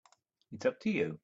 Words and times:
It's 0.51 0.65
up 0.65 0.79
to 0.81 0.89
you. 0.89 1.19